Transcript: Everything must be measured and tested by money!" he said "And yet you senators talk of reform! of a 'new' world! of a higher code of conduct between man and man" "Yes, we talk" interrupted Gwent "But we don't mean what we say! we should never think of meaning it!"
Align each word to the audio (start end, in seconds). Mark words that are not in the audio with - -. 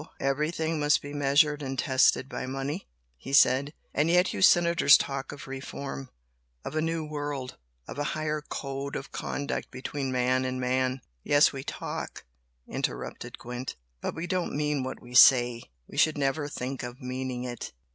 Everything 0.19 0.79
must 0.79 1.03
be 1.03 1.13
measured 1.13 1.61
and 1.61 1.77
tested 1.77 2.27
by 2.27 2.47
money!" 2.47 2.87
he 3.17 3.31
said 3.31 3.71
"And 3.93 4.09
yet 4.09 4.33
you 4.33 4.41
senators 4.41 4.97
talk 4.97 5.31
of 5.31 5.45
reform! 5.47 6.09
of 6.65 6.75
a 6.75 6.81
'new' 6.81 7.05
world! 7.05 7.55
of 7.87 7.99
a 7.99 8.03
higher 8.17 8.41
code 8.49 8.95
of 8.95 9.11
conduct 9.11 9.69
between 9.69 10.11
man 10.11 10.43
and 10.43 10.59
man" 10.59 11.01
"Yes, 11.23 11.53
we 11.53 11.63
talk" 11.63 12.25
interrupted 12.67 13.37
Gwent 13.37 13.75
"But 14.01 14.15
we 14.15 14.25
don't 14.25 14.57
mean 14.57 14.81
what 14.83 14.99
we 15.03 15.13
say! 15.13 15.65
we 15.87 15.97
should 15.97 16.17
never 16.17 16.47
think 16.47 16.81
of 16.81 16.99
meaning 16.99 17.43
it!" 17.43 17.71